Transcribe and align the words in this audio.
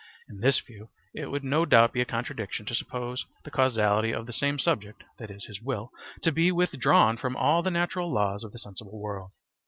In 0.27 0.39
this 0.39 0.57
view 0.59 0.89
it 1.13 1.27
would 1.27 1.43
no 1.43 1.63
doubt 1.63 1.93
be 1.93 2.01
a 2.01 2.05
contradiction 2.05 2.65
to 2.65 2.73
suppose 2.73 3.23
the 3.43 3.51
causality 3.51 4.11
of 4.11 4.25
the 4.25 4.33
same 4.33 4.57
subject 4.57 5.03
(that 5.19 5.29
is, 5.29 5.45
his 5.45 5.61
will) 5.61 5.91
to 6.23 6.31
be 6.31 6.51
withdrawn 6.51 7.17
from 7.17 7.37
all 7.37 7.61
the 7.61 7.69
natural 7.69 8.11
laws 8.11 8.43
of 8.43 8.51
the 8.51 8.57
sensible 8.57 8.99
world. 8.99 9.31